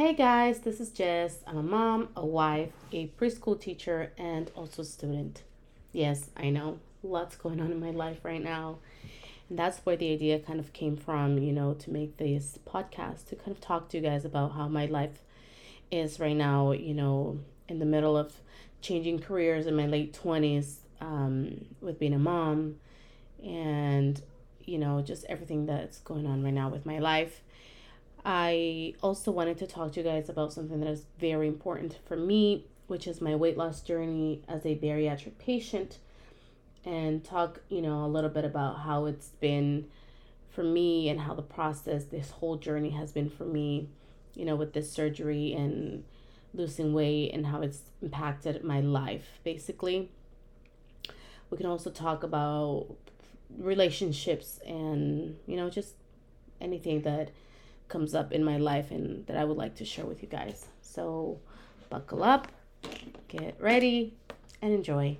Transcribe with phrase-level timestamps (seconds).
[0.00, 1.40] Hey guys, this is Jess.
[1.46, 5.42] I'm a mom, a wife, a preschool teacher, and also a student.
[5.92, 8.78] Yes, I know, lots going on in my life right now.
[9.50, 13.26] And that's where the idea kind of came from, you know, to make this podcast
[13.26, 15.20] to kind of talk to you guys about how my life
[15.90, 17.38] is right now, you know,
[17.68, 18.32] in the middle of
[18.80, 22.76] changing careers in my late 20s um, with being a mom
[23.44, 24.22] and,
[24.64, 27.42] you know, just everything that's going on right now with my life
[28.24, 32.16] I also wanted to talk to you guys about something that is very important for
[32.16, 35.98] me, which is my weight loss journey as a bariatric patient,
[36.84, 39.86] and talk, you know, a little bit about how it's been
[40.50, 43.88] for me and how the process, this whole journey has been for me,
[44.34, 46.04] you know, with this surgery and
[46.52, 50.10] losing weight and how it's impacted my life, basically.
[51.48, 52.86] We can also talk about
[53.58, 55.94] relationships and, you know, just
[56.60, 57.30] anything that
[57.90, 60.66] comes up in my life and that I would like to share with you guys.
[60.80, 61.38] So,
[61.90, 62.48] buckle up,
[63.28, 64.14] get ready,
[64.62, 65.18] and enjoy.